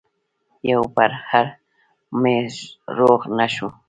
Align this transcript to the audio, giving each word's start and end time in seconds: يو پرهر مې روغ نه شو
يو 0.69 0.81
پرهر 0.95 1.45
مې 2.21 2.35
روغ 2.97 3.21
نه 3.37 3.47
شو 3.53 3.67